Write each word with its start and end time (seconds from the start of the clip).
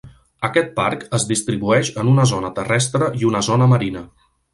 Aquest 0.47 0.69
parc 0.77 1.03
es 1.17 1.25
distribueix 1.31 1.91
en 2.03 2.09
una 2.13 2.25
zona 2.31 2.51
terrestre 2.61 3.11
i 3.21 3.29
una 3.33 3.43
zona 3.49 3.69
marina. 3.75 4.03